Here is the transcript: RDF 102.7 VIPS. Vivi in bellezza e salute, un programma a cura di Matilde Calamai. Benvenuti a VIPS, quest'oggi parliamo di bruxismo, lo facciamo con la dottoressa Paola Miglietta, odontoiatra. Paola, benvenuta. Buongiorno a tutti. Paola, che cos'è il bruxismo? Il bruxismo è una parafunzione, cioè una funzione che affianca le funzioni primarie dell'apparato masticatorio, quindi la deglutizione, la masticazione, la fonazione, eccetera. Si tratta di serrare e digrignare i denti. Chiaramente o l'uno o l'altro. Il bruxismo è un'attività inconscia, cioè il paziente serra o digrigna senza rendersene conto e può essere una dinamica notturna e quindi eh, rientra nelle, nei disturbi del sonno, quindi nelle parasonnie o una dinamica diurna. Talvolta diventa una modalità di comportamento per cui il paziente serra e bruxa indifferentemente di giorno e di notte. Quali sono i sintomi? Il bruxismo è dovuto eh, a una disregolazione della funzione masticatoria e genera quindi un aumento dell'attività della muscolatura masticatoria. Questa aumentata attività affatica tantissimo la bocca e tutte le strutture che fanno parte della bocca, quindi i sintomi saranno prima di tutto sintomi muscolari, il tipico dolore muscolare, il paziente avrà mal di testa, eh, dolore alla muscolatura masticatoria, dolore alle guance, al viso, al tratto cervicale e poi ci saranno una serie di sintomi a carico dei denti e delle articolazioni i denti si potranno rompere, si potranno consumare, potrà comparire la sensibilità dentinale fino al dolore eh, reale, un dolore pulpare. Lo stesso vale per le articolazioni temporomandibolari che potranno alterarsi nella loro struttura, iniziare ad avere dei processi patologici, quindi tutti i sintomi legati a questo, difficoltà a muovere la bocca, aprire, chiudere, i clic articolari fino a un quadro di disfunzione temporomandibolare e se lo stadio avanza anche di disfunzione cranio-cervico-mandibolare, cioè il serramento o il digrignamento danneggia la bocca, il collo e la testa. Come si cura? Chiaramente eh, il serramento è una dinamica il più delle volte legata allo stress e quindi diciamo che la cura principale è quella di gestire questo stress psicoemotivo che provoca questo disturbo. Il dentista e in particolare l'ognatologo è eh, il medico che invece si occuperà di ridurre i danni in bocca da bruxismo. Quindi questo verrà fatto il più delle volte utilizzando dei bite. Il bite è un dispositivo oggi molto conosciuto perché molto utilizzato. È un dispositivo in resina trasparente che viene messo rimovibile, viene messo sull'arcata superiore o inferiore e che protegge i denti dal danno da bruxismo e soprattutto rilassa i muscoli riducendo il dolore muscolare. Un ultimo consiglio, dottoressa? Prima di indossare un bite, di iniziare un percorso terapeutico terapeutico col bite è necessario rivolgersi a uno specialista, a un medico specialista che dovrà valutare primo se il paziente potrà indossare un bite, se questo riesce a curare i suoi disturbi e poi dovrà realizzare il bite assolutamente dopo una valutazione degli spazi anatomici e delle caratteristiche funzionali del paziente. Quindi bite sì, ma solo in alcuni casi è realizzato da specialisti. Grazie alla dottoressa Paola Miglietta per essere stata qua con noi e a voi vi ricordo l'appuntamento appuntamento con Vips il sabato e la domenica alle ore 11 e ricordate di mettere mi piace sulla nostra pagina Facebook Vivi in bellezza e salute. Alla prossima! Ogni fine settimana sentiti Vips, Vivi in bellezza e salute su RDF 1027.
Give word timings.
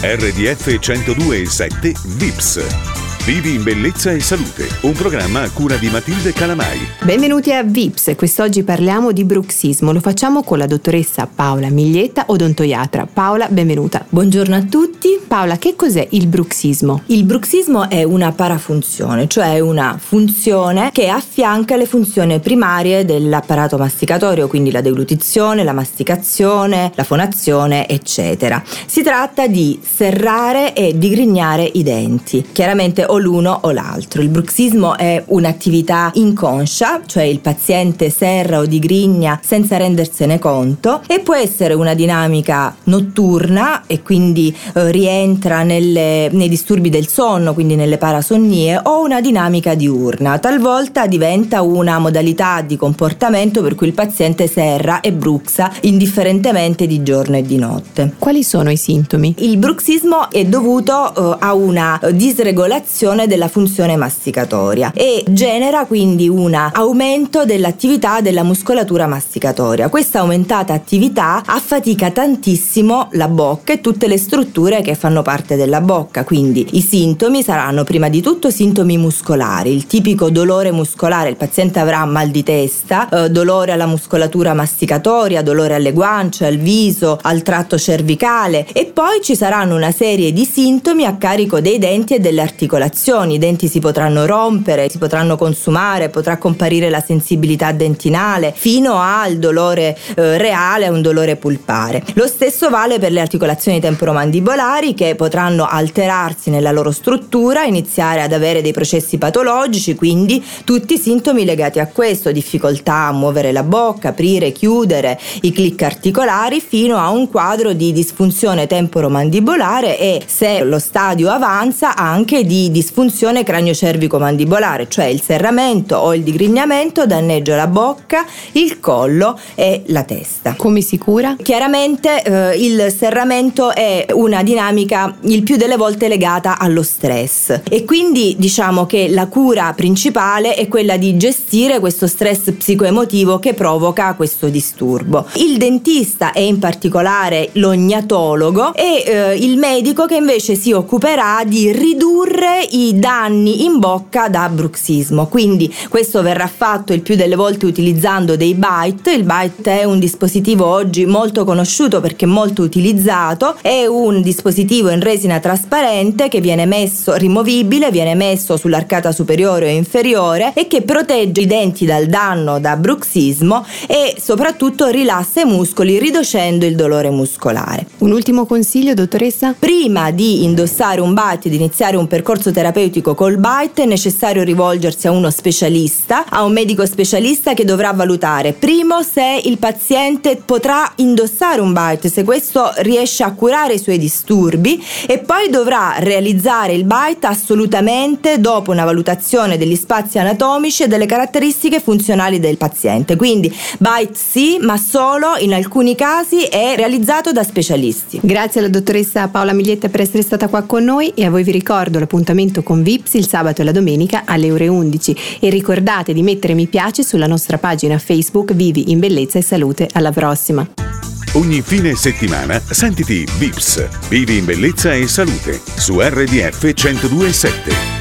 RDF 0.00 0.78
102.7 0.78 1.92
VIPS. 2.18 3.24
Vivi 3.24 3.56
in 3.56 3.64
bellezza 3.64 4.12
e 4.12 4.20
salute, 4.20 4.68
un 4.82 4.92
programma 4.92 5.42
a 5.42 5.50
cura 5.50 5.74
di 5.74 5.88
Matilde 5.88 6.32
Calamai. 6.32 6.78
Benvenuti 7.02 7.52
a 7.52 7.64
VIPS, 7.64 8.14
quest'oggi 8.14 8.62
parliamo 8.62 9.10
di 9.10 9.24
bruxismo, 9.24 9.90
lo 9.90 9.98
facciamo 9.98 10.44
con 10.44 10.58
la 10.58 10.66
dottoressa 10.66 11.26
Paola 11.26 11.68
Miglietta, 11.68 12.26
odontoiatra. 12.28 13.08
Paola, 13.12 13.48
benvenuta. 13.48 14.06
Buongiorno 14.08 14.54
a 14.54 14.62
tutti. 14.62 15.17
Paola, 15.28 15.58
che 15.58 15.76
cos'è 15.76 16.06
il 16.12 16.26
bruxismo? 16.26 17.02
Il 17.08 17.24
bruxismo 17.24 17.90
è 17.90 18.02
una 18.02 18.32
parafunzione, 18.32 19.28
cioè 19.28 19.60
una 19.60 19.98
funzione 20.02 20.88
che 20.90 21.08
affianca 21.10 21.76
le 21.76 21.84
funzioni 21.84 22.40
primarie 22.40 23.04
dell'apparato 23.04 23.76
masticatorio, 23.76 24.48
quindi 24.48 24.70
la 24.70 24.80
deglutizione, 24.80 25.64
la 25.64 25.74
masticazione, 25.74 26.92
la 26.94 27.04
fonazione, 27.04 27.86
eccetera. 27.86 28.62
Si 28.86 29.02
tratta 29.02 29.46
di 29.46 29.78
serrare 29.82 30.72
e 30.72 30.96
digrignare 30.96 31.70
i 31.74 31.82
denti. 31.82 32.46
Chiaramente 32.50 33.04
o 33.04 33.18
l'uno 33.18 33.58
o 33.64 33.70
l'altro. 33.70 34.22
Il 34.22 34.30
bruxismo 34.30 34.96
è 34.96 35.22
un'attività 35.26 36.10
inconscia, 36.14 37.02
cioè 37.04 37.24
il 37.24 37.40
paziente 37.40 38.08
serra 38.08 38.60
o 38.60 38.64
digrigna 38.64 39.38
senza 39.44 39.76
rendersene 39.76 40.38
conto 40.38 41.02
e 41.06 41.20
può 41.20 41.34
essere 41.34 41.74
una 41.74 41.92
dinamica 41.92 42.74
notturna 42.84 43.82
e 43.86 44.00
quindi 44.00 44.56
eh, 44.72 44.90
rientra 44.90 45.16
nelle, 45.26 46.28
nei 46.30 46.48
disturbi 46.48 46.90
del 46.90 47.08
sonno, 47.08 47.54
quindi 47.54 47.74
nelle 47.74 47.98
parasonnie 47.98 48.80
o 48.84 49.02
una 49.02 49.20
dinamica 49.20 49.74
diurna. 49.74 50.38
Talvolta 50.38 51.06
diventa 51.06 51.62
una 51.62 51.98
modalità 51.98 52.60
di 52.60 52.76
comportamento 52.76 53.62
per 53.62 53.74
cui 53.74 53.88
il 53.88 53.94
paziente 53.94 54.46
serra 54.46 55.00
e 55.00 55.12
bruxa 55.12 55.72
indifferentemente 55.82 56.86
di 56.86 57.02
giorno 57.02 57.36
e 57.36 57.42
di 57.42 57.56
notte. 57.56 58.14
Quali 58.18 58.42
sono 58.44 58.70
i 58.70 58.76
sintomi? 58.76 59.34
Il 59.38 59.56
bruxismo 59.56 60.30
è 60.30 60.44
dovuto 60.44 61.14
eh, 61.14 61.36
a 61.40 61.54
una 61.54 62.00
disregolazione 62.12 63.26
della 63.26 63.48
funzione 63.48 63.96
masticatoria 63.96 64.92
e 64.94 65.24
genera 65.28 65.86
quindi 65.86 66.28
un 66.28 66.54
aumento 66.54 67.44
dell'attività 67.44 68.20
della 68.20 68.42
muscolatura 68.42 69.06
masticatoria. 69.06 69.88
Questa 69.88 70.20
aumentata 70.20 70.72
attività 70.72 71.42
affatica 71.44 72.10
tantissimo 72.10 73.08
la 73.12 73.28
bocca 73.28 73.72
e 73.72 73.80
tutte 73.80 74.06
le 74.06 74.18
strutture 74.18 74.82
che 74.82 74.94
fanno 74.94 75.07
parte 75.22 75.56
della 75.56 75.80
bocca, 75.80 76.24
quindi 76.24 76.66
i 76.72 76.80
sintomi 76.80 77.42
saranno 77.42 77.84
prima 77.84 78.08
di 78.08 78.20
tutto 78.20 78.50
sintomi 78.50 78.96
muscolari, 78.98 79.72
il 79.72 79.86
tipico 79.86 80.30
dolore 80.30 80.70
muscolare, 80.70 81.30
il 81.30 81.36
paziente 81.36 81.78
avrà 81.78 82.04
mal 82.04 82.28
di 82.28 82.42
testa, 82.42 83.08
eh, 83.08 83.30
dolore 83.30 83.72
alla 83.72 83.86
muscolatura 83.86 84.54
masticatoria, 84.54 85.42
dolore 85.42 85.74
alle 85.74 85.92
guance, 85.92 86.44
al 86.46 86.56
viso, 86.56 87.18
al 87.22 87.42
tratto 87.42 87.78
cervicale 87.78 88.66
e 88.72 88.86
poi 88.86 89.20
ci 89.22 89.34
saranno 89.34 89.74
una 89.74 89.92
serie 89.92 90.32
di 90.32 90.44
sintomi 90.44 91.04
a 91.04 91.16
carico 91.16 91.60
dei 91.60 91.78
denti 91.78 92.14
e 92.14 92.20
delle 92.20 92.40
articolazioni 92.40 93.34
i 93.34 93.38
denti 93.38 93.68
si 93.68 93.78
potranno 93.78 94.26
rompere, 94.26 94.88
si 94.90 94.98
potranno 94.98 95.36
consumare, 95.36 96.08
potrà 96.08 96.36
comparire 96.38 96.90
la 96.90 97.00
sensibilità 97.00 97.72
dentinale 97.72 98.52
fino 98.54 98.98
al 99.00 99.38
dolore 99.38 99.96
eh, 100.16 100.38
reale, 100.38 100.88
un 100.88 101.00
dolore 101.00 101.36
pulpare. 101.36 102.02
Lo 102.14 102.26
stesso 102.26 102.68
vale 102.68 102.98
per 102.98 103.12
le 103.12 103.20
articolazioni 103.20 103.80
temporomandibolari 103.80 104.94
che 104.98 105.14
potranno 105.14 105.64
alterarsi 105.64 106.50
nella 106.50 106.72
loro 106.72 106.90
struttura, 106.90 107.62
iniziare 107.62 108.20
ad 108.20 108.32
avere 108.32 108.62
dei 108.62 108.72
processi 108.72 109.16
patologici, 109.16 109.94
quindi 109.94 110.44
tutti 110.64 110.94
i 110.94 110.98
sintomi 110.98 111.44
legati 111.44 111.78
a 111.78 111.86
questo, 111.86 112.32
difficoltà 112.32 113.06
a 113.06 113.12
muovere 113.12 113.52
la 113.52 113.62
bocca, 113.62 114.08
aprire, 114.08 114.50
chiudere, 114.50 115.16
i 115.42 115.52
clic 115.52 115.82
articolari 115.82 116.60
fino 116.60 116.96
a 116.96 117.10
un 117.10 117.30
quadro 117.30 117.74
di 117.74 117.92
disfunzione 117.92 118.66
temporomandibolare 118.66 119.96
e 120.00 120.22
se 120.26 120.64
lo 120.64 120.80
stadio 120.80 121.30
avanza 121.30 121.94
anche 121.94 122.44
di 122.44 122.72
disfunzione 122.72 123.44
cranio-cervico-mandibolare, 123.44 124.88
cioè 124.88 125.04
il 125.04 125.22
serramento 125.22 125.94
o 125.94 126.12
il 126.12 126.24
digrignamento 126.24 127.06
danneggia 127.06 127.54
la 127.54 127.68
bocca, 127.68 128.26
il 128.52 128.80
collo 128.80 129.38
e 129.54 129.84
la 129.86 130.02
testa. 130.02 130.54
Come 130.56 130.80
si 130.80 130.98
cura? 130.98 131.36
Chiaramente 131.40 132.22
eh, 132.22 132.56
il 132.56 132.92
serramento 132.92 133.72
è 133.72 134.06
una 134.12 134.42
dinamica 134.42 134.87
il 135.22 135.42
più 135.42 135.56
delle 135.56 135.76
volte 135.76 136.08
legata 136.08 136.58
allo 136.58 136.82
stress 136.82 137.60
e 137.68 137.84
quindi 137.84 138.36
diciamo 138.38 138.86
che 138.86 139.08
la 139.08 139.26
cura 139.26 139.72
principale 139.74 140.54
è 140.54 140.68
quella 140.68 140.96
di 140.96 141.16
gestire 141.16 141.80
questo 141.80 142.06
stress 142.06 142.52
psicoemotivo 142.52 143.38
che 143.38 143.54
provoca 143.54 144.14
questo 144.14 144.48
disturbo. 144.48 145.26
Il 145.34 145.58
dentista 145.58 146.32
e 146.32 146.46
in 146.46 146.58
particolare 146.58 147.50
l'ognatologo 147.52 148.74
è 148.74 149.02
eh, 149.04 149.36
il 149.36 149.58
medico 149.58 150.06
che 150.06 150.16
invece 150.16 150.54
si 150.54 150.72
occuperà 150.72 151.42
di 151.44 151.72
ridurre 151.72 152.62
i 152.70 152.98
danni 152.98 153.64
in 153.64 153.78
bocca 153.78 154.28
da 154.28 154.48
bruxismo. 154.48 155.26
Quindi 155.26 155.72
questo 155.88 156.22
verrà 156.22 156.46
fatto 156.46 156.92
il 156.92 157.02
più 157.02 157.16
delle 157.16 157.36
volte 157.36 157.66
utilizzando 157.66 158.36
dei 158.36 158.54
bite. 158.54 159.12
Il 159.12 159.24
bite 159.24 159.80
è 159.80 159.84
un 159.84 159.98
dispositivo 159.98 160.66
oggi 160.66 161.06
molto 161.06 161.44
conosciuto 161.44 162.00
perché 162.00 162.26
molto 162.26 162.62
utilizzato. 162.62 163.56
È 163.60 163.86
un 163.86 164.22
dispositivo 164.22 164.77
in 164.86 165.00
resina 165.00 165.40
trasparente 165.40 166.28
che 166.28 166.40
viene 166.40 166.64
messo 166.64 167.14
rimovibile, 167.14 167.90
viene 167.90 168.14
messo 168.14 168.56
sull'arcata 168.56 169.10
superiore 169.10 169.66
o 169.66 169.76
inferiore 169.76 170.52
e 170.54 170.68
che 170.68 170.82
protegge 170.82 171.40
i 171.40 171.46
denti 171.46 171.84
dal 171.84 172.06
danno 172.06 172.60
da 172.60 172.76
bruxismo 172.76 173.66
e 173.88 174.14
soprattutto 174.20 174.86
rilassa 174.86 175.40
i 175.40 175.44
muscoli 175.44 175.98
riducendo 175.98 176.64
il 176.64 176.76
dolore 176.76 177.10
muscolare. 177.10 177.86
Un 177.98 178.12
ultimo 178.12 178.46
consiglio, 178.46 178.94
dottoressa? 178.94 179.54
Prima 179.58 180.12
di 180.12 180.44
indossare 180.44 181.00
un 181.00 181.12
bite, 181.12 181.48
di 181.48 181.56
iniziare 181.56 181.96
un 181.96 182.06
percorso 182.06 182.52
terapeutico 182.52 182.66
terapeutico 182.68 183.14
col 183.14 183.38
bite 183.38 183.82
è 183.82 183.86
necessario 183.86 184.42
rivolgersi 184.42 185.06
a 185.06 185.10
uno 185.10 185.30
specialista, 185.30 186.26
a 186.28 186.42
un 186.44 186.52
medico 186.52 186.84
specialista 186.84 187.54
che 187.54 187.64
dovrà 187.64 187.92
valutare 187.92 188.52
primo 188.52 189.02
se 189.02 189.40
il 189.44 189.58
paziente 189.58 190.36
potrà 190.44 190.92
indossare 190.96 191.60
un 191.60 191.72
bite, 191.72 192.08
se 192.08 192.24
questo 192.24 192.70
riesce 192.78 193.22
a 193.22 193.32
curare 193.32 193.74
i 193.74 193.78
suoi 193.78 193.98
disturbi 193.98 194.67
e 195.06 195.18
poi 195.18 195.48
dovrà 195.50 195.94
realizzare 195.98 196.74
il 196.74 196.84
bite 196.84 197.26
assolutamente 197.26 198.40
dopo 198.40 198.70
una 198.70 198.84
valutazione 198.84 199.56
degli 199.56 199.76
spazi 199.76 200.18
anatomici 200.18 200.82
e 200.82 200.88
delle 200.88 201.06
caratteristiche 201.06 201.80
funzionali 201.80 202.40
del 202.40 202.56
paziente. 202.56 203.16
Quindi 203.16 203.54
bite 203.78 204.14
sì, 204.14 204.58
ma 204.60 204.76
solo 204.76 205.36
in 205.38 205.54
alcuni 205.54 205.94
casi 205.94 206.42
è 206.42 206.74
realizzato 206.76 207.32
da 207.32 207.42
specialisti. 207.42 208.20
Grazie 208.22 208.60
alla 208.60 208.68
dottoressa 208.68 209.28
Paola 209.28 209.52
Miglietta 209.52 209.88
per 209.88 210.00
essere 210.00 210.22
stata 210.22 210.48
qua 210.48 210.62
con 210.62 210.84
noi 210.84 211.12
e 211.14 211.24
a 211.24 211.30
voi 211.30 211.42
vi 211.42 211.52
ricordo 211.52 211.98
l'appuntamento 211.98 212.16
appuntamento 212.18 212.62
con 212.62 212.82
Vips 212.82 213.14
il 213.14 213.28
sabato 213.28 213.62
e 213.62 213.64
la 213.64 213.72
domenica 213.72 214.22
alle 214.24 214.50
ore 214.50 214.68
11 214.68 215.16
e 215.40 215.50
ricordate 215.50 216.12
di 216.12 216.22
mettere 216.22 216.54
mi 216.54 216.66
piace 216.66 217.02
sulla 217.02 217.26
nostra 217.26 217.58
pagina 217.58 217.98
Facebook 217.98 218.52
Vivi 218.54 218.90
in 218.90 218.98
bellezza 218.98 219.38
e 219.38 219.42
salute. 219.42 219.88
Alla 219.92 220.12
prossima! 220.12 221.17
Ogni 221.32 221.60
fine 221.60 221.94
settimana 221.94 222.58
sentiti 222.58 223.26
Vips, 223.36 223.86
Vivi 224.08 224.38
in 224.38 224.46
bellezza 224.46 224.94
e 224.94 225.06
salute 225.06 225.60
su 225.76 226.00
RDF 226.00 226.62
1027. 226.62 227.97